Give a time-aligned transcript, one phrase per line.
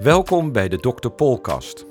[0.00, 1.08] Welkom bij de Dr.
[1.08, 1.86] Polkast.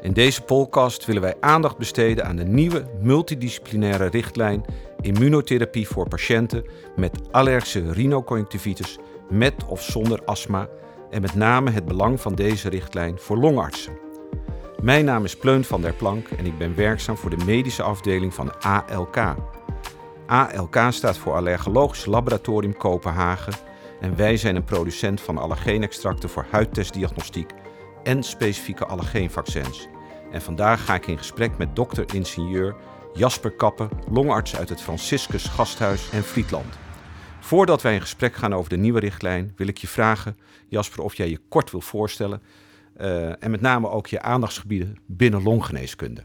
[0.00, 4.64] In deze podcast willen wij aandacht besteden aan de nieuwe multidisciplinaire richtlijn
[5.00, 6.64] immunotherapie voor patiënten
[6.96, 8.98] met allergische rhinoconjunctivitis
[9.30, 10.68] met of zonder astma
[11.10, 13.98] en met name het belang van deze richtlijn voor longartsen.
[14.82, 18.34] Mijn naam is Pleun van der Plank en ik ben werkzaam voor de medische afdeling
[18.34, 19.16] van ALK.
[20.26, 23.54] ALK staat voor Allergologisch Laboratorium Kopenhagen
[24.04, 27.50] en wij zijn een producent van allergeenextracten voor huidtestdiagnostiek
[28.02, 29.88] en specifieke allergeenvaccins.
[30.32, 32.76] En vandaag ga ik in gesprek met dokter-ingenieur
[33.14, 36.74] Jasper Kappen, longarts uit het Franciscus Gasthuis en Friesland.
[37.40, 40.36] Voordat wij in gesprek gaan over de nieuwe richtlijn, wil ik je vragen,
[40.68, 42.42] Jasper, of jij je kort wil voorstellen
[43.00, 46.22] uh, en met name ook je aandachtsgebieden binnen longgeneeskunde.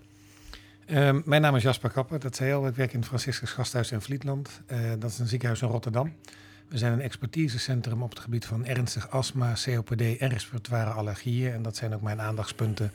[0.88, 2.68] Uh, mijn naam is Jasper Kappen, dat zei al.
[2.68, 4.62] Ik werk in het Franciscus Gasthuis in Friesland.
[4.72, 6.14] Uh, dat is een ziekenhuis in Rotterdam.
[6.70, 11.54] We zijn een expertisecentrum op het gebied van ernstig astma, COPD en respiratoire allergieën.
[11.54, 12.92] En dat zijn ook mijn aandachtspunten.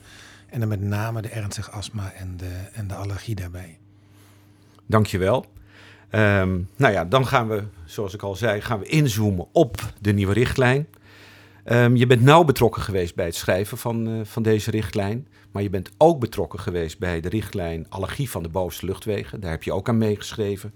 [0.49, 3.77] En dan met name de ernstig astma en de, en de allergie daarbij.
[4.85, 5.45] Dankjewel.
[6.11, 10.11] Um, nou ja, dan gaan we, zoals ik al zei, gaan we inzoomen op de
[10.11, 10.87] nieuwe richtlijn.
[11.65, 15.27] Um, je bent nauw betrokken geweest bij het schrijven van, uh, van deze richtlijn.
[15.51, 19.39] Maar je bent ook betrokken geweest bij de richtlijn allergie van de bovenste luchtwegen.
[19.39, 20.73] Daar heb je ook aan meegeschreven.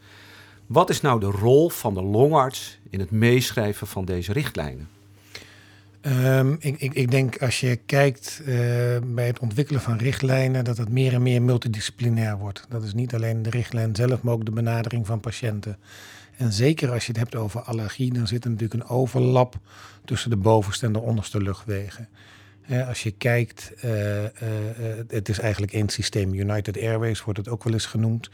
[0.69, 4.89] Wat is nou de rol van de longarts in het meeschrijven van deze richtlijnen?
[6.01, 8.47] Um, ik, ik, ik, denk als je kijkt uh,
[9.03, 12.65] bij het ontwikkelen van richtlijnen, dat het meer en meer multidisciplinair wordt.
[12.69, 15.77] Dat is niet alleen de richtlijn zelf, maar ook de benadering van patiënten.
[16.37, 19.55] En zeker als je het hebt over allergie, dan zit er natuurlijk een overlap
[20.05, 22.09] tussen de bovenste en de onderste luchtwegen.
[22.87, 23.91] Als je kijkt, uh,
[25.07, 26.33] het is eigenlijk één systeem.
[26.33, 28.29] United Airways wordt het ook wel eens genoemd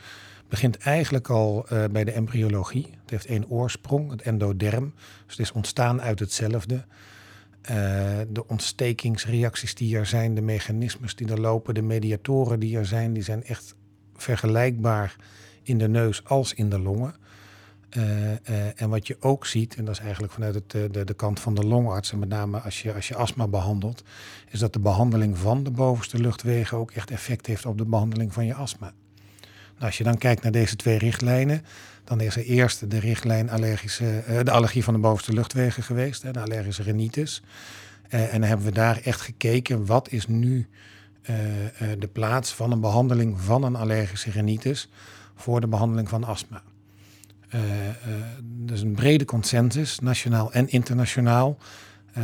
[0.48, 2.88] begint eigenlijk al uh, bij de embryologie.
[3.02, 4.94] Het heeft één oorsprong, het endoderm.
[5.26, 6.76] Dus het is ontstaan uit hetzelfde.
[6.76, 7.72] Uh,
[8.30, 13.14] de ontstekingsreacties die er zijn, de mechanismes die er lopen, de mediatoren die er zijn,
[13.14, 13.76] die zijn echt
[14.16, 15.16] vergelijkbaar
[15.64, 17.16] in de neus als in de longen.
[17.98, 21.40] Uh, en wat je ook ziet, en dat is eigenlijk vanuit het, de, de kant
[21.40, 24.04] van de longarts, en met name als je, als je astma behandelt,
[24.50, 28.34] is dat de behandeling van de bovenste luchtwegen ook echt effect heeft op de behandeling
[28.34, 28.94] van je astma.
[29.76, 31.62] Nou, als je dan kijkt naar deze twee richtlijnen,
[32.06, 36.34] dan is er eerst de richtlijn allergische, uh, de allergie van de bovenste luchtwegen geweest,
[36.34, 37.42] de allergische rhinitis.
[38.10, 40.68] Uh, en dan hebben we daar echt gekeken, wat is nu
[41.30, 41.38] uh,
[42.00, 44.90] de plaats van een behandeling van een allergische rhinitis
[45.36, 46.64] voor de behandeling van astma.
[48.72, 51.58] is een brede consensus, nationaal en internationaal,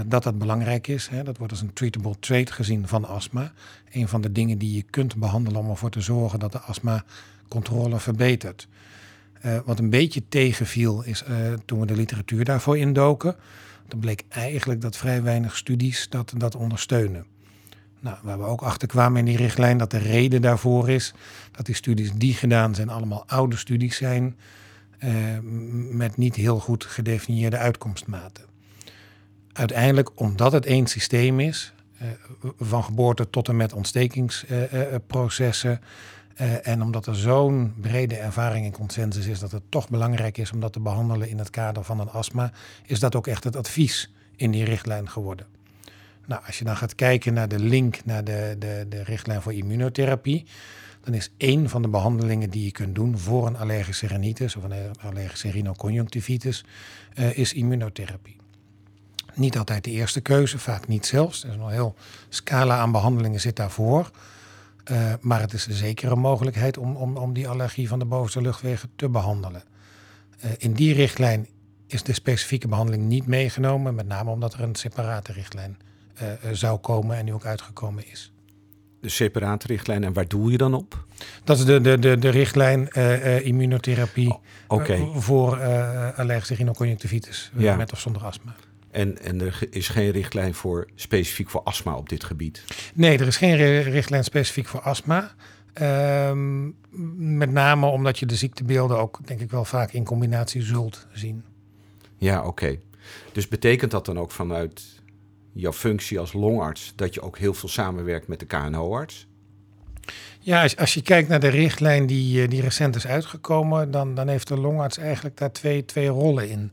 [0.05, 1.09] dat dat belangrijk is.
[1.23, 3.51] Dat wordt als een treatable trait gezien van astma.
[3.91, 7.03] Een van de dingen die je kunt behandelen om ervoor te zorgen dat de astma
[7.51, 8.67] controle verbeterd.
[9.45, 13.35] Uh, wat een beetje tegenviel is uh, toen we de literatuur daarvoor indoken.
[13.87, 17.25] Dan bleek eigenlijk dat vrij weinig studies dat, dat ondersteunen.
[17.99, 21.13] Nou, waar we ook achter kwamen in die richtlijn dat de reden daarvoor is
[21.51, 24.35] dat die studies die gedaan zijn allemaal oude studies zijn
[25.03, 25.13] uh,
[25.91, 28.43] met niet heel goed gedefinieerde uitkomstmaten.
[29.53, 31.73] Uiteindelijk, omdat het één systeem is,
[32.59, 35.81] van geboorte tot en met ontstekingsprocessen,
[36.37, 40.51] uh, en omdat er zo'n brede ervaring en consensus is dat het toch belangrijk is
[40.51, 42.51] om dat te behandelen in het kader van een astma,
[42.85, 45.45] is dat ook echt het advies in die richtlijn geworden.
[46.25, 49.53] Nou, als je dan gaat kijken naar de link naar de, de, de richtlijn voor
[49.53, 50.45] immunotherapie,
[51.03, 54.63] dan is één van de behandelingen die je kunt doen voor een allergische rhinitis of
[54.63, 56.65] een allergische rhinoconjunctivitis,
[57.15, 58.35] uh, is immunotherapie.
[59.33, 61.43] Niet altijd de eerste keuze, vaak niet zelfs.
[61.43, 61.95] Er is een heel
[62.29, 64.11] scala aan behandelingen zit daarvoor.
[64.91, 68.41] Uh, maar het is zeker een mogelijkheid om, om, om die allergie van de bovenste
[68.41, 69.63] luchtwegen te behandelen.
[70.45, 71.47] Uh, in die richtlijn
[71.87, 75.77] is de specifieke behandeling niet meegenomen, met name omdat er een separate richtlijn
[76.21, 78.31] uh, zou komen en nu ook uitgekomen is.
[79.01, 81.05] De separate richtlijn, en waar doe je dan op?
[81.43, 82.87] Dat is de, de, de, de richtlijn
[83.43, 85.07] immunotherapie oh, okay.
[85.13, 85.61] voor
[86.15, 87.75] allergische rhinoconjunctivitis ja.
[87.75, 88.55] met of zonder astma.
[88.91, 92.63] En, en er is geen richtlijn voor specifiek voor astma op dit gebied?
[92.93, 95.31] Nee, er is geen richtlijn specifiek voor astma.
[95.81, 96.75] Um,
[97.17, 101.43] met name omdat je de ziektebeelden ook, denk ik wel, vaak in combinatie zult zien.
[102.17, 102.47] Ja, oké.
[102.47, 102.79] Okay.
[103.31, 105.01] Dus betekent dat dan ook vanuit
[105.53, 109.27] jouw functie als longarts dat je ook heel veel samenwerkt met de KNO-arts?
[110.39, 114.15] Ja, als, als, je kijkt naar de richtlijn die, eh, die recent is uitgekomen, dan,
[114.15, 116.71] dan heeft de longarts eigenlijk daar twee, twee rollen in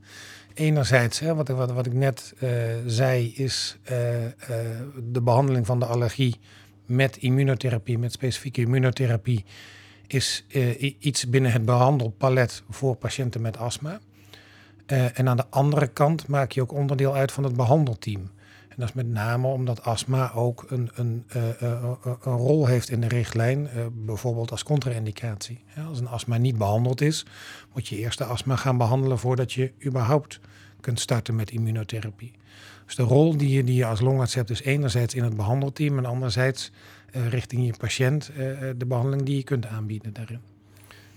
[0.58, 2.50] enerzijds, hè, wat, wat, wat ik net uh,
[2.86, 4.28] zei, is uh, uh,
[5.02, 6.36] de behandeling van de allergie
[6.86, 9.44] met immunotherapie, met specifieke immunotherapie,
[10.06, 10.44] is
[10.98, 14.00] iets binnen het behandelpalet voor patiënten met astma.
[14.86, 18.30] en aan de andere kant maak je ook onderdeel uit van het behandelteam.
[18.78, 21.24] En dat is met name omdat astma ook een, een,
[22.22, 25.64] een rol heeft in de richtlijn, bijvoorbeeld als contra-indicatie.
[25.88, 27.26] als een astma niet behandeld is,
[27.74, 30.40] moet je eerst de astma gaan behandelen voordat je überhaupt
[30.80, 32.32] kunt starten met immunotherapie.
[32.86, 35.98] Dus de rol die je, die je als longarts hebt is enerzijds in het behandelteam
[35.98, 36.70] en anderzijds
[37.12, 38.30] richting je patiënt
[38.76, 40.40] de behandeling die je kunt aanbieden daarin.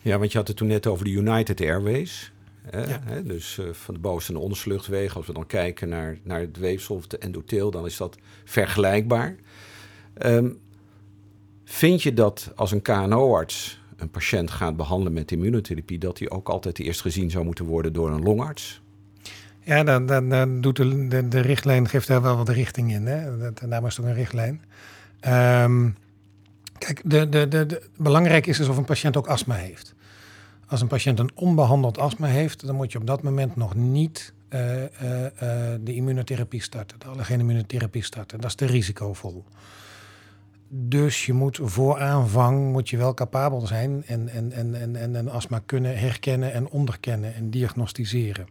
[0.02, 2.32] Ja, want je had het toen net over de United Airways.
[2.70, 5.16] Hè, dus uh, van de bovenste en de onderste luchtwegen.
[5.16, 9.36] Als we dan kijken naar, naar het weefsel of de endoteel, dan is dat vergelijkbaar.
[10.26, 10.60] Um,
[11.64, 16.50] vind je dat als een KNO-arts een patiënt gaat behandelen met immunotherapie, dat hij ook
[16.50, 18.82] altijd eerst gezien zou moeten worden door een longarts?
[19.64, 23.06] Ja, dan, dan, dan doet de, de, de, richtlijn geeft daar wel wat richting in.
[23.06, 23.38] Hè?
[23.38, 24.62] Is het ook een richtlijn.
[25.28, 25.96] Um,
[26.78, 29.94] kijk, de, de, de, de, belangrijk is dus of een patiënt ook astma heeft.
[30.72, 34.34] Als een patiënt een onbehandeld astma heeft, dan moet je op dat moment nog niet
[34.50, 34.88] uh, uh,
[35.82, 38.40] de immunotherapie starten, de allergene immunotherapie starten.
[38.40, 39.44] Dat is te risicovol.
[40.70, 45.30] Dus je moet voor aanvang moet je wel capabel zijn en, en, en, en, en
[45.30, 48.48] astma kunnen herkennen en onderkennen en diagnosticeren.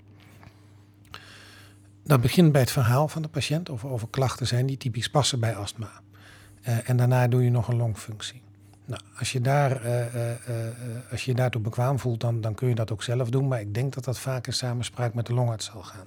[2.05, 5.11] Dat begint bij het verhaal van de patiënt of er over klachten zijn die typisch
[5.11, 5.91] passen bij astma.
[6.69, 8.43] Uh, en daarna doe je nog een longfunctie.
[8.91, 10.35] Nou, als je, daar, uh, uh,
[11.11, 13.49] als je daartoe bekwaam voelt, dan, dan kun je dat ook zelf doen.
[13.49, 16.07] Maar ik denk dat dat vaak in samenspraak met de longarts zal gaan.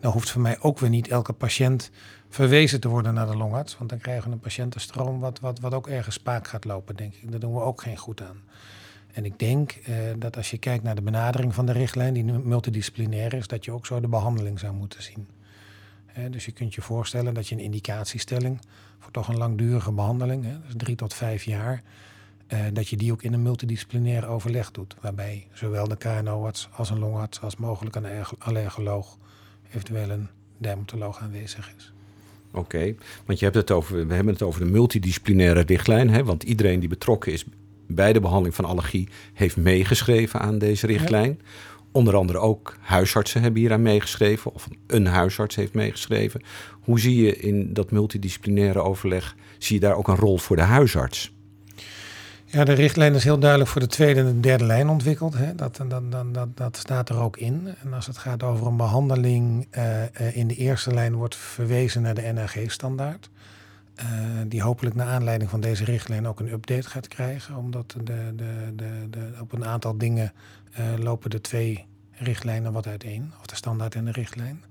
[0.00, 1.90] Nou hoeft voor mij ook weer niet elke patiënt
[2.28, 3.78] verwezen te worden naar de longarts.
[3.78, 7.14] Want dan krijgen we een patiëntenstroom wat, wat, wat ook ergens spaak gaat lopen, denk
[7.14, 7.30] ik.
[7.30, 8.42] Daar doen we ook geen goed aan.
[9.12, 9.74] En ik denk
[10.18, 13.72] dat als je kijkt naar de benadering van de richtlijn, die multidisciplinair is, dat je
[13.72, 15.28] ook zo de behandeling zou moeten zien.
[16.30, 18.60] Dus je kunt je voorstellen dat je een indicatiestelling
[18.98, 21.82] voor toch een langdurige behandeling, hè, dus drie tot vijf jaar,
[22.46, 24.96] eh, dat je die ook in een multidisciplinair overleg doet.
[25.00, 28.06] Waarbij zowel de KNO-arts als een longarts, als mogelijk een
[28.38, 29.18] allergoloog,
[29.70, 30.28] eventueel een
[30.58, 31.92] dermatoloog aanwezig is.
[32.52, 32.94] Oké,
[33.26, 36.10] want je hebt het over, we hebben het over de multidisciplinaire richtlijn.
[36.10, 37.44] Hè, want iedereen die betrokken is
[37.86, 41.40] bij de behandeling van allergie heeft meegeschreven aan deze richtlijn.
[41.92, 46.42] Onder andere ook huisartsen hebben hier aan meegeschreven, of een huisarts heeft meegeschreven.
[46.80, 50.62] Hoe zie je in dat multidisciplinaire overleg, zie je daar ook een rol voor de
[50.62, 51.32] huisarts?
[52.52, 55.34] Ja, de richtlijn is heel duidelijk voor de tweede en de derde lijn ontwikkeld.
[55.34, 55.54] Hè.
[55.54, 55.80] Dat,
[56.32, 57.74] dat, dat, staat er ook in.
[57.82, 62.14] En als het gaat over een behandeling uh, in de eerste lijn wordt verwezen naar
[62.14, 63.30] de NAG-standaard.
[64.00, 64.06] Uh,
[64.46, 67.56] die hopelijk naar aanleiding van deze richtlijn ook een update gaat krijgen.
[67.56, 70.32] Omdat de, de, de, op een aantal dingen
[70.98, 73.32] lopen de twee richtlijnen wat uiteen.
[73.40, 74.62] Of de standaard en de richtlijn.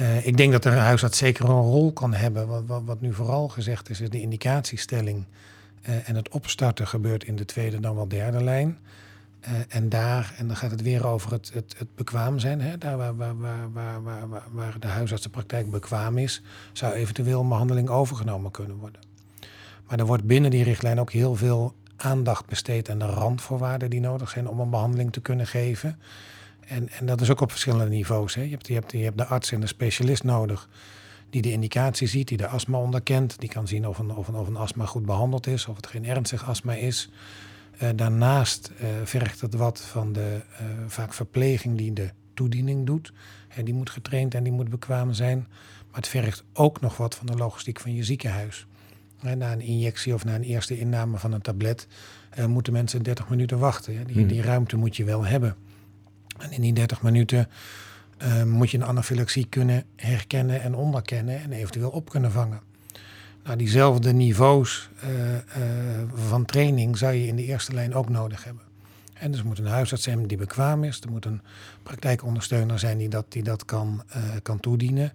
[0.00, 2.66] Uh, ik denk dat de huisarts zeker een rol kan hebben.
[2.66, 5.24] Wat, wat, nu vooral gezegd is, is de indicatiestelling.
[5.82, 8.78] en het opstarten gebeurt in de tweede dan wel derde lijn.
[9.68, 12.60] en daar, en dan gaat het weer over het, het, het bekwaam zijn.
[12.60, 12.78] Hè?
[12.78, 16.42] Daar waar, waar, waar, waar, waar, waar de huisartsenpraktijk bekwaam is,
[16.72, 19.00] zou eventueel een behandeling overgenomen kunnen worden.
[19.88, 24.00] Maar er wordt binnen die richtlijn ook heel veel aandacht besteed aan de randvoorwaarden die
[24.00, 25.98] nodig zijn om een behandeling te kunnen geven.
[26.66, 28.34] En, en dat is ook op verschillende niveaus.
[28.34, 28.42] Hè.
[28.42, 30.68] Je, hebt, je, hebt, je hebt de arts en de specialist nodig
[31.30, 34.34] die de indicatie ziet, die de astma onderkent, die kan zien of een, of een,
[34.34, 37.10] of een astma goed behandeld is, of het geen ernstig astma is.
[37.82, 43.12] Uh, daarnaast uh, vergt het wat van de uh, vaak verpleging die de toediening doet.
[43.48, 45.38] En die moet getraind en die moet bekwaam zijn.
[45.86, 48.66] Maar het vergt ook nog wat van de logistiek van je ziekenhuis
[49.22, 51.86] na een injectie of na een eerste inname van een tablet
[52.38, 53.92] uh, moeten mensen 30 minuten wachten.
[53.92, 54.04] Ja.
[54.04, 54.26] Die, hmm.
[54.26, 55.56] die, ruimte moet je wel hebben.
[56.38, 57.48] En in die 30 minuten
[58.22, 62.60] uh, moet je een anafylaxie kunnen herkennen en onderkennen en eventueel op kunnen vangen.
[63.44, 65.10] Nou, diezelfde niveaus uh,
[66.14, 68.62] van training zou je in de eerste lijn ook nodig hebben.
[69.12, 71.00] En dus er moet een huisarts zijn die bekwaam is.
[71.00, 71.40] Er moet een
[71.82, 74.02] praktijkondersteuner zijn die dat, die dat kan,
[74.42, 75.12] kan toedienen.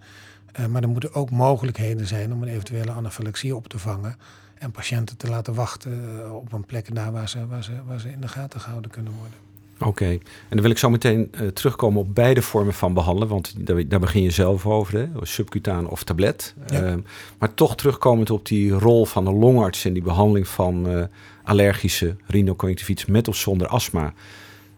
[0.59, 4.15] Uh, maar er moeten ook mogelijkheden zijn om een eventuele anafylaxie op te vangen.
[4.57, 7.99] En patiënten te laten wachten uh, op een plek daar waar ze, waar, ze, waar
[7.99, 9.37] ze in de gaten gehouden kunnen worden.
[9.79, 13.67] Oké, en dan wil ik zo meteen uh, terugkomen op beide vormen van behandelen, want
[13.67, 15.07] daar, daar begin je zelf over, hè?
[15.21, 16.55] subcutaan of tablet.
[16.67, 16.83] Ja.
[16.83, 16.99] Ehm,
[17.39, 21.07] maar toch terugkomend op die rol van de longarts in die behandeling van
[21.43, 24.13] allergische rhinoconjunctivitis met of zonder astma.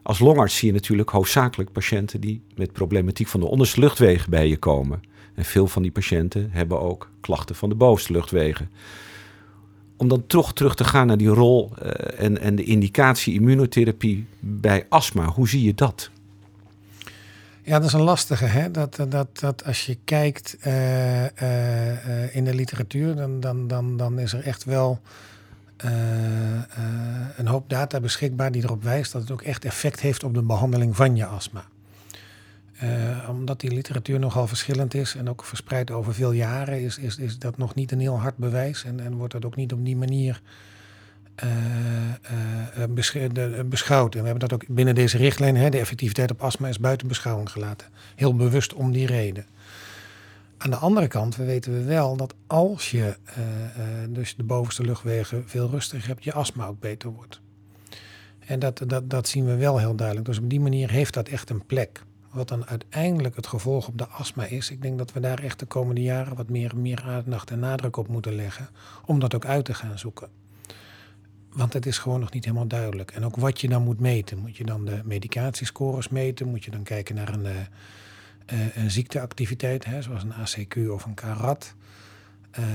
[0.02, 4.48] Als longarts zie je natuurlijk hoofdzakelijk patiënten die met problematiek van de onderste luchtwegen bij
[4.48, 5.02] je komen.
[5.39, 8.69] En veel van die patiënten hebben ook klachten van de bovenste luchtwegen.
[9.98, 14.25] Om dan toch terug te gaan naar die rol uh, en, en de indicatie immunotherapie
[14.39, 16.10] bij astma, hoe zie je dat?
[17.63, 18.46] Ja, dat is een lastige.
[18.46, 18.72] Hè?
[18.72, 21.24] Dat, dat, dat als je kijkt uh,
[22.36, 25.00] in de literatuur, dan, dan, dan, dan is er echt wel
[27.36, 30.41] een hoop data beschikbaar die erop wijst dat het ook echt effect heeft op de
[30.41, 31.63] behandeling van je astma.
[33.28, 37.40] Omdat die literatuur nogal verschillend is en ook verspreid over veel jaren, is, is, is
[37.40, 38.84] dat nog niet een heel hard bewijs.
[38.84, 40.42] En, en wordt dat ook niet op die manier
[43.66, 44.16] beschouwd.
[44.16, 47.08] En we hebben dat ook binnen deze richtlijn, hè, de effectiviteit op astma is buiten
[47.08, 47.88] beschouwing gelaten.
[48.16, 49.46] Heel bewust om die reden.
[50.58, 53.16] Aan de andere kant weten we wel dat als je
[54.10, 57.42] dus de bovenste luchtwegen veel rustiger hebt, je astma ook beter wordt.
[58.40, 60.28] En dat, dat, dat zien we wel heel duidelijk.
[60.28, 62.02] Dus op die manier heeft dat echt een plek.
[62.32, 65.60] Wat dan uiteindelijk het gevolg op de astma is, ik denk dat we daar echt
[65.60, 68.70] de komende jaren wat meer, meer aandacht en nadruk op moeten leggen.
[69.06, 70.30] Om dat ook uit te gaan zoeken.
[71.50, 73.12] Want het is gewoon nog niet helemaal duidelijk.
[73.12, 74.38] En ook wat je dan moet meten.
[74.38, 76.48] Moet je dan de medicatiescores meten?
[76.48, 81.14] Moet je dan kijken naar een, uh, een ziekteactiviteit, hè, zoals een ACQ of een
[81.14, 81.76] CARAT?
[82.60, 82.66] Uh,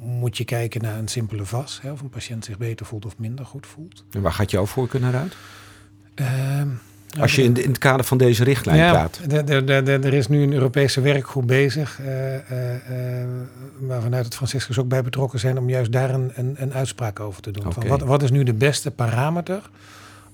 [0.00, 1.80] moet je kijken naar een simpele VAS.
[1.82, 4.04] Hè, of een patiënt zich beter voelt of minder goed voelt.
[4.10, 5.36] En waar gaat jouw voorkeur naar uit?
[6.20, 6.62] Uh,
[7.20, 9.20] Als je in, in, het kader van deze richtlijn ja, praat.
[9.86, 11.98] Er is nu een Europese werkgroep bezig.
[12.00, 12.40] Uh, uh,
[13.78, 15.58] waar vanuit het Franciscus ook bij betrokken zijn.
[15.58, 17.66] om juist daar een, een, een uitspraak over te doen.
[17.66, 17.74] Okay.
[17.74, 19.70] Van wat, wat is nu de beste parameter.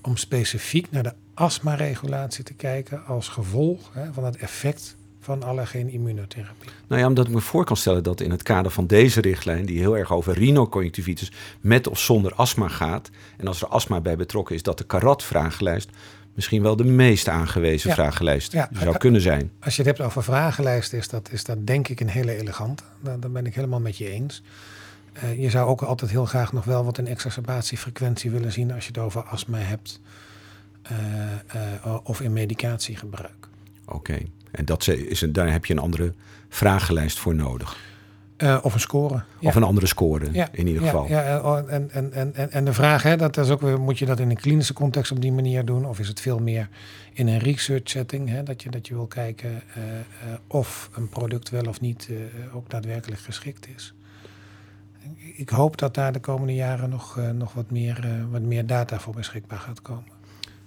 [0.01, 3.05] om specifiek naar de astma-regulatie te kijken.
[3.05, 6.69] als gevolg hè, van het effect van allergeen immunotherapie.
[6.87, 9.65] Nou ja, omdat ik me voor kan stellen dat in het kader van deze richtlijn,
[9.65, 14.15] die heel erg over rhinoconjunctivitis met of zonder astma gaat, en als er astma bij
[14.15, 15.89] betrokken is, dat de karat-vragenlijst
[16.33, 19.51] misschien wel de meest aangewezen ja, vragenlijst ja, zou kunnen zijn.
[19.59, 22.83] Als je het hebt over vragenlijst, is dat, is dat denk ik een hele elegante.
[22.99, 24.43] Daar, ben ik helemaal met je eens.
[25.23, 28.83] Uh, je zou ook altijd heel graag nog wel wat een exacerbatiefrequentie willen zien als
[28.83, 29.99] je het over astma hebt.
[30.91, 30.97] Uh,
[31.85, 33.47] uh, of in medicatiegebruik.
[33.85, 34.17] Oké.
[34.55, 36.13] En dat is een, daar heb je een andere
[36.49, 37.77] vragenlijst voor nodig.
[38.37, 39.23] Uh, of een score.
[39.41, 40.47] Of een andere score, ja.
[40.51, 41.07] in ieder geval.
[41.07, 44.05] Ja, oh, en, en, en, en de vraag, hè, dat is ook weer, moet je
[44.05, 45.85] dat in een klinische context op die manier doen?
[45.85, 46.69] Of is het veel meer
[47.13, 48.29] in een research setting?
[48.29, 52.09] Hè, dat, je, dat je wil kijken uh, uh, of een product wel of niet
[52.53, 53.93] ook daadwerkelijk geschikt is.
[55.35, 59.13] Ik hoop dat daar de komende jaren nog, nog wat, meer, wat meer data voor
[59.13, 60.13] beschikbaar gaat komen.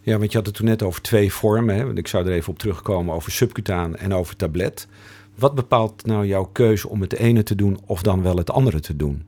[0.08, 1.76] Ja, want je had het toen net over twee vormen.
[1.76, 1.94] Hè?
[1.94, 4.86] Ik zou er even op terugkomen over subcutaan en over tablet.
[5.34, 8.80] Wat bepaalt nou jouw keuze om het ene te doen of dan wel het andere
[8.80, 9.24] te doen?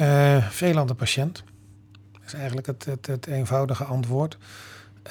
[0.00, 1.44] Uh, veel aan de patiënt.
[2.12, 4.38] Dat is eigenlijk het, het, het eenvoudige antwoord.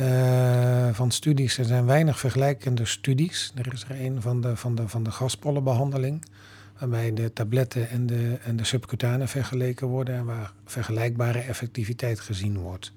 [0.01, 3.51] Uh, van studies, er zijn weinig vergelijkende studies.
[3.55, 6.25] Er is er een van de, van de, van de gaspollenbehandeling,
[6.79, 12.57] waarbij de tabletten en de, en de subcutanen vergeleken worden en waar vergelijkbare effectiviteit gezien
[12.57, 12.93] wordt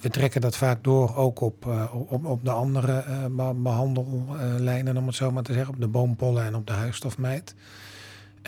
[0.00, 3.04] we trekken dat vaak door ook op, uh, op, op de andere
[3.38, 7.54] uh, behandellijnen, om het zo maar te zeggen, op de boompollen en op de huisstofmijt.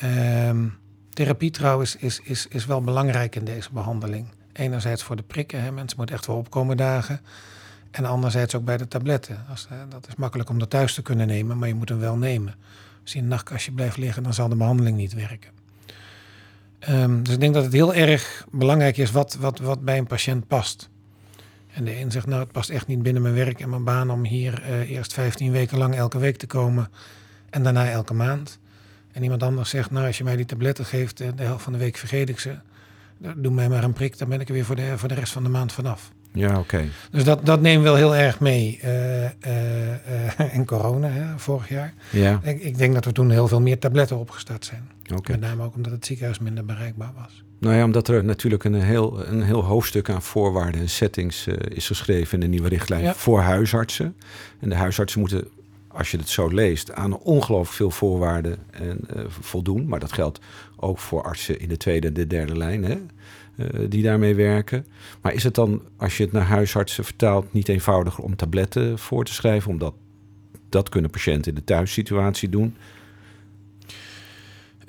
[0.04, 0.74] Um,
[1.10, 4.26] therapie trouwens is, is, is wel belangrijk in deze behandeling.
[4.52, 7.20] Enerzijds voor de prikken, hè, mensen moeten echt wel opkomen dagen.
[7.90, 9.44] En anderzijds ook bij de tabletten.
[9.50, 11.98] Als, uh, dat is makkelijk om dat thuis te kunnen nemen, maar je moet hem
[11.98, 12.54] wel nemen.
[13.02, 15.50] Als je in een nachtkastje blijft liggen, dan zal de behandeling niet werken.
[16.88, 20.06] Um, dus ik denk dat het heel erg belangrijk is wat, wat, wat bij een
[20.06, 20.88] patiënt past.
[21.72, 24.10] En de een zegt, nou het past echt niet binnen mijn werk en mijn baan
[24.10, 26.88] om hier uh, eerst 15 weken lang elke week te komen
[27.50, 28.58] en daarna elke maand.
[29.12, 31.72] En iemand anders zegt, nou als je mij die tabletten geeft, uh, de helft van
[31.72, 32.54] de week vergeet ik ze.
[33.36, 35.32] Doe mij maar een prik, dan ben ik er weer voor de, voor de rest
[35.32, 36.12] van de maand vanaf.
[36.32, 36.88] Ja, oké.
[37.10, 38.78] Dus dat, dat nemen we wel heel erg mee.
[39.46, 41.94] Uh, en corona, hè, vorig jaar.
[42.10, 42.40] Ja.
[42.42, 44.90] Ik, ik, denk dat we toen heel veel meer tabletten opgestart zijn.
[45.14, 45.38] Okay.
[45.38, 47.42] Met name ook omdat het ziekenhuis minder bereikbaar was.
[47.60, 51.54] Nou ja, omdat er natuurlijk een heel, een heel hoofdstuk aan voorwaarden en settings uh,
[51.68, 53.14] is geschreven in de nieuwe richtlijn ja.
[53.14, 54.16] voor huisartsen.
[54.60, 55.48] En de huisartsen moeten,
[55.88, 59.88] als je het zo leest, aan ongelooflijk veel voorwaarden en, uh, voldoen.
[59.88, 60.40] Maar dat geldt
[60.76, 62.96] ook voor artsen in de tweede en de derde lijn, hè,
[63.56, 64.86] uh, die daarmee werken.
[65.22, 69.24] Maar is het dan, als je het naar huisartsen vertaalt, niet eenvoudiger om tabletten voor
[69.24, 69.70] te schrijven?
[69.70, 69.94] Omdat
[70.68, 72.76] dat kunnen patiënten in de thuissituatie doen.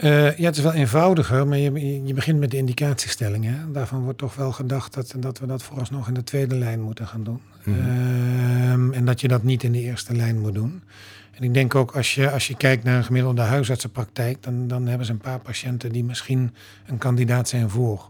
[0.04, 3.46] Uh, ja, het is wel eenvoudiger, maar je, je begint met de indicatiestelling.
[3.46, 3.72] Hè?
[3.72, 7.08] Daarvan wordt toch wel gedacht dat, dat we dat vooralsnog in de tweede lijn moeten
[7.08, 7.42] gaan doen.
[7.64, 8.92] Mm -hmm.
[8.92, 10.82] uh, en dat je dat niet in de eerste lijn moet doen.
[11.32, 14.88] En ik denk ook als je, als je kijkt naar een gemiddelde huisartsenpraktijk, dan, dan
[14.88, 16.54] hebben ze een paar patiënten die misschien
[16.86, 18.10] een kandidaat zijn voor.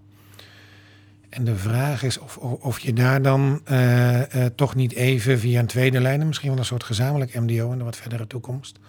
[1.30, 4.22] En de vraag is of, of, of je daar dan uh,
[4.56, 7.84] toch niet even via een tweede lijn, misschien wel een soort gezamenlijk MDO in de
[7.84, 8.80] wat verdere toekomst,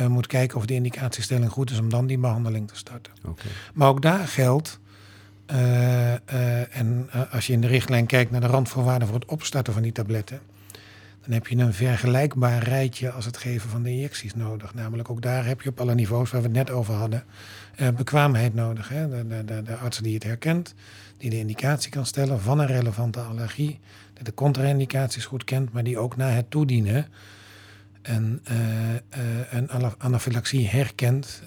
[0.00, 3.12] uh, moet kijken of de indicatiestelling goed is om dan die behandeling te starten.
[3.24, 3.50] Okay.
[3.74, 4.78] Maar ook daar geldt,
[5.50, 9.72] uh, uh, en als je in de richtlijn kijkt naar de randvoorwaarden voor het opstarten
[9.72, 10.40] van die tabletten,
[11.22, 14.74] dan heb je een vergelijkbaar rijtje als het geven van de injecties nodig.
[14.74, 17.24] Namelijk ook daar heb je op alle niveaus waar we het net over hadden,
[17.96, 18.88] bekwaamheid nodig.
[18.88, 19.08] Hè?
[19.08, 20.74] De, de, de, de arts die het herkent,
[21.16, 23.80] die de indicatie kan stellen van een relevante allergie,
[24.14, 27.06] die de contra-indicaties goed kent, maar die ook na het toedienen
[28.08, 28.56] een, uh,
[29.50, 31.42] een anafylaxie herkent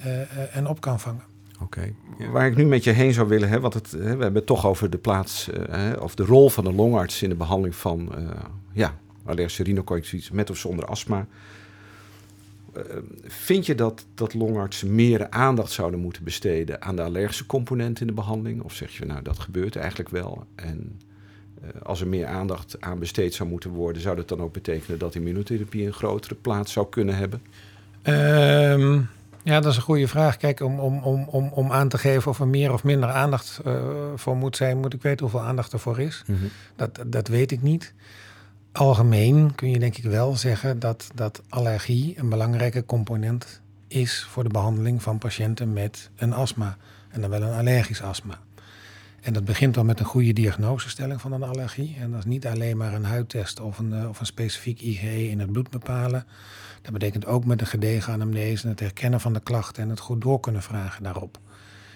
[0.54, 1.24] en op kan vangen.
[1.62, 1.94] Oké.
[2.32, 4.46] Waar ik nu met je heen zou willen, hè, want het, hè, we hebben het
[4.46, 8.14] toch over de plaats hè, of de rol van de longarts in de behandeling van
[8.72, 11.28] ja, allergische rhinoconjunctivitis met of zonder astma.
[12.78, 12.84] Uh,
[13.24, 18.08] vind je dat, dat longartsen meer aandacht zouden moeten besteden aan de allergische component in
[18.08, 18.62] de behandeling?
[18.62, 20.46] Of zeg je, nou, dat gebeurt eigenlijk wel.
[20.56, 21.00] En
[21.84, 25.16] als er meer aandacht aan besteed zou moeten worden, zou dat dan ook betekenen dat
[25.16, 27.42] immunotherapie een grotere plaats zou kunnen hebben?
[28.04, 29.10] Um,
[29.44, 30.38] ja, dat is een goede vraag.
[30.38, 33.62] Kijk, om, om, om, om, om aan te geven of er meer of minder aandacht
[33.68, 33.84] uh,
[34.16, 36.24] voor moet zijn, moet ik weten hoeveel aandacht ervoor is.
[36.26, 36.50] Mm -hmm.
[36.76, 37.94] dat, dat weet ik niet
[38.72, 44.44] algemeen kun je denk ik wel zeggen dat, dat allergie een belangrijke component is voor
[44.44, 46.78] de behandeling van patiënten met een astma.
[47.10, 48.40] En dan wel een allergisch astma.
[49.22, 51.96] En dat begint al met een goede diagnosestelling van een allergie.
[52.00, 55.30] En dat is niet alleen maar een huidtest of een, eh, of een specifiek IgE
[55.30, 56.26] in het bloed bepalen.
[56.82, 60.22] Dat betekent ook met een gedegen anamnese het herkennen van de klachten en het goed
[60.22, 61.40] door kunnen vragen daarop.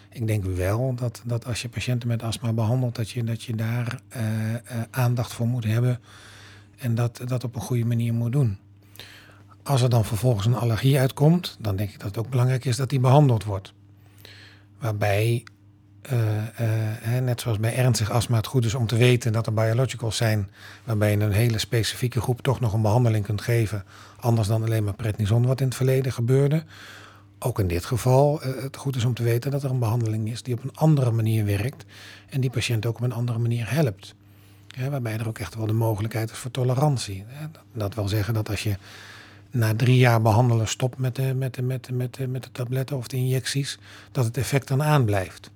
[0.10, 3.55] Ik denk wel dat, dat als je patiënten met astma behandelt, dat je, dat je
[3.55, 4.58] daar uh, uh,
[4.91, 6.00] aandacht voor moet hebben
[6.77, 8.58] en dat, dat op een goede manier moet doen.
[9.63, 12.75] Als er dan vervolgens een allergie uitkomt, dan denk ik dat het ook belangrijk is
[12.75, 13.74] dat die behandeld wordt.
[14.79, 15.44] Waarbij,
[16.12, 16.19] uh,
[17.15, 20.17] uh, net zoals bij ernstig astma, het goed is om te weten dat er biologicals
[20.17, 20.50] zijn,
[20.83, 23.83] waarbij je een hele specifieke groep toch nog een behandeling kunt geven,
[24.19, 26.63] anders dan alleen maar prednison, wat in het verleden gebeurde.
[27.39, 30.31] Ook in dit geval uh, het goed is om te weten dat er een behandeling
[30.31, 31.85] is die op een andere manier werkt
[32.29, 34.15] en die patiënt ook op een andere manier helpt
[34.89, 37.25] waarbij er ook echt wel de mogelijkheid is voor tolerantie.
[37.51, 38.77] Dat, dat wil zeggen dat als je
[39.51, 42.51] na drie jaar behandelen stopt met de, met, de, met, de, met, de, met de
[42.51, 43.79] tabletten of de injecties,
[44.12, 45.51] dat het effect dan aanblijft.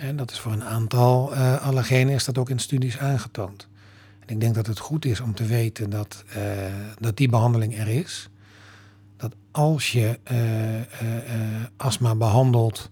[0.00, 3.68] En dat is voor een aantal uh, allergenen is dat ook in studies aangetoond.
[4.20, 6.42] En ik denk dat het goed is om te weten dat, uh,
[6.98, 8.28] dat die behandeling er is.
[9.16, 10.38] Dat als je uh,
[11.76, 12.90] astma behandelt,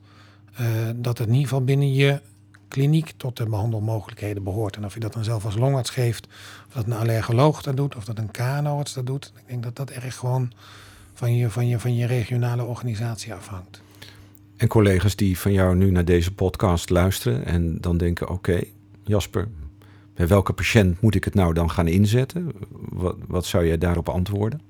[0.96, 2.20] dat het in ieder geval binnen je
[2.68, 4.76] kliniek tot de behandelmogelijkheden behoort.
[4.76, 6.26] En of je dat dan zelf als longarts geeft,
[6.66, 9.32] of dat een allergoloog dat doet, of dat een KNO-arts dat doet.
[9.36, 10.52] Ik denk dat dat erg gewoon
[11.14, 13.80] van je, van je, van je regionale organisatie afhangt.
[14.58, 18.60] En collega's die van jou nu naar deze podcast luisteren en dan denken: oké,
[19.04, 19.48] Jasper,
[20.14, 22.52] bij welke patiënt moet ik het nou dan gaan inzetten?
[22.88, 24.60] Wat, wat zou jij daarop antwoorden?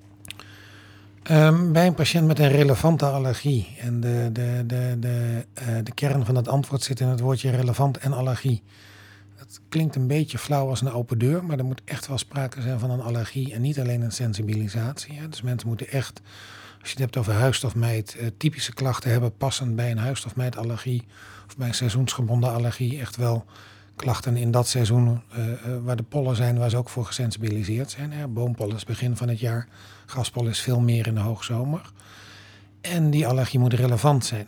[1.30, 3.76] Um, bij een patiënt met een relevante allergie.
[3.78, 7.50] En de, de, de, de, uh, de kern van het antwoord zit in het woordje
[7.50, 8.62] relevant en allergie.
[9.36, 12.60] Het klinkt een beetje flauw als een open deur, maar er moet echt wel sprake
[12.60, 15.14] zijn van een allergie en niet alleen een sensibilisatie.
[15.18, 15.28] Hè.
[15.28, 16.20] Dus mensen moeten echt,
[16.80, 21.06] als je het hebt over huisstofmijt, uh, typische klachten hebben passend bij een huisstofmijtallergie
[21.46, 23.00] of bij een seizoensgebonden allergie.
[23.00, 23.44] Echt wel
[23.96, 25.44] klachten in dat seizoen uh,
[25.82, 28.12] waar de pollen zijn, waar ze ook voor gesensibiliseerd zijn.
[28.12, 28.28] Hè.
[28.28, 29.68] Boompollen is begin van het jaar,
[30.06, 31.92] gaspollen is veel meer in de hoogzomer.
[32.80, 34.46] En die allergie moet relevant zijn.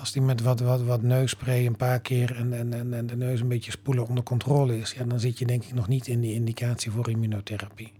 [0.00, 3.40] Als die met wat, wat, wat neusspray een paar keer en, en, en de neus
[3.40, 6.20] een beetje spoelen onder controle is, ja, dan zit je denk ik nog niet in
[6.20, 7.92] die indicatie voor immunotherapie.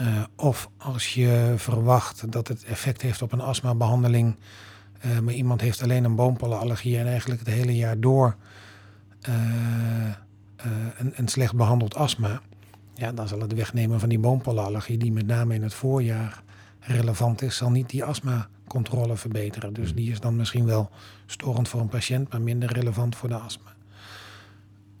[0.00, 4.36] Uh, of als je verwacht dat het effect heeft op een astmabehandeling,
[5.04, 8.36] uh, maar iemand heeft alleen een boompollenallergie en eigenlijk het hele jaar door
[9.28, 9.34] uh,
[10.96, 12.40] een, een, slecht behandeld astma,
[12.94, 16.42] ja, dan zal het wegnemen van die boompollenallergie, die met name in het voorjaar
[16.80, 19.72] relevant is, zal niet die astmacontrole verbeteren.
[19.72, 20.90] Dus die is dan misschien wel
[21.26, 23.74] storend voor een patiënt, maar minder relevant voor de astma.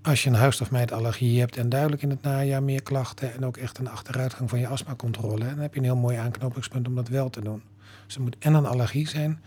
[0.02, 3.78] Als je een huisstofmijtallergie hebt en duidelijk in het najaar meer klachten en ook echt
[3.78, 7.30] een achteruitgang van je astmacontrole, dan heb je een heel mooi aanknopingspunt om dat wel
[7.30, 7.62] te doen.
[8.06, 9.40] Dus moet en een allergie zijn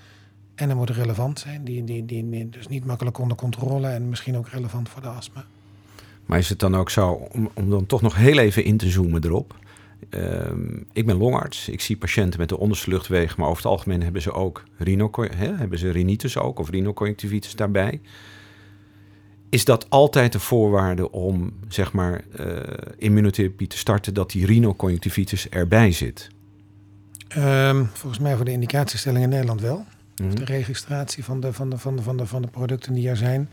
[0.56, 4.38] en er moet relevant zijn, die, die, die, dus niet makkelijk onder controle en misschien
[4.38, 5.46] ook relevant voor de astma.
[6.26, 9.24] Maar is het dan ook zo, om, dan toch nog heel even in te zoomen
[9.24, 9.56] erop.
[10.10, 10.52] Uh,
[10.92, 14.22] ik ben longarts, ik zie patiënten met de onderste luchtwegen, maar over het algemeen hebben
[14.22, 18.02] ze ook rhino, hè, hebben ze rhinitis ook, of rhinoconjunctivitis daarbij.
[19.54, 22.58] Is dat altijd de voorwaarde om zeg maar uh,
[22.98, 26.30] immunotherapie te starten, dat die rhinoconjunctivitis erbij zit?
[27.38, 29.86] Um, volgens mij voor de indicatiestelling in Nederland wel.
[30.16, 30.36] Mm-hmm.
[30.36, 33.18] De registratie van de, van, de, van, de, van, de, van de producten die er
[33.18, 33.50] zijn.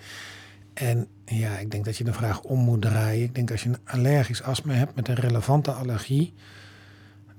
[0.75, 3.25] En ja, ik denk dat je de vraag om moet draaien.
[3.25, 6.35] Ik denk als je een allergisch astma hebt met een relevante allergie,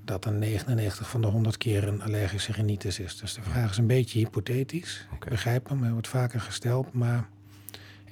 [0.04, 3.16] dat dan 99 van de 100 keer een allergische rhinitis is.
[3.16, 5.06] Dus de vraag is een beetje hypothetisch.
[5.06, 5.18] Okay.
[5.22, 7.28] Ik begrijp hem, hij wordt vaker gesteld, maar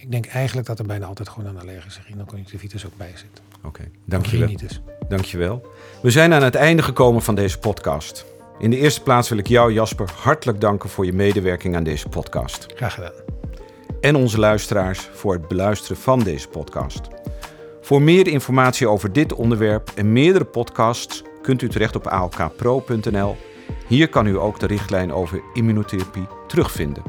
[0.01, 3.43] ik denk eigenlijk dat er bijna altijd gewoon een allergische rhinoconjunctivitis ook bij zit.
[3.63, 4.47] Oké, dankjewel.
[4.47, 4.81] Rhinitis.
[5.09, 5.67] Dankjewel.
[6.03, 8.25] We zijn aan het einde gekomen van deze podcast.
[8.59, 12.09] In de eerste plaats wil ik jou, Jasper, hartelijk danken voor je medewerking aan deze
[12.09, 12.67] podcast.
[12.75, 13.13] Graag gedaan.
[14.01, 17.01] En onze luisteraars voor het beluisteren van deze podcast.
[17.81, 23.37] Voor meer informatie over dit onderwerp en meerdere podcasts kunt u terecht op alkpro.nl.
[23.87, 27.03] Hier kan u ook de richtlijn over immunotherapie terugvinden.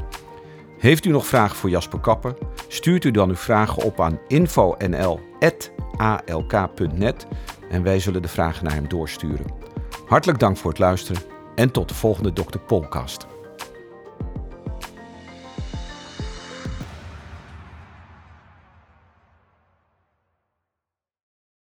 [0.82, 2.36] Heeft u nog vragen voor Jasper Kapper?
[2.72, 7.28] Stuurt u dan uw vragen op aan info.nl.alk.net
[7.70, 9.46] en wij zullen de vragen naar hem doorsturen.
[10.08, 11.22] Hartelijk dank voor het luisteren
[11.56, 12.58] en tot de volgende Dr.
[12.68, 13.28] Polcast.